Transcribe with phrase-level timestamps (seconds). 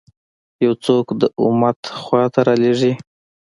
[0.65, 2.93] یو څوک د امت خوا ته رالېږي.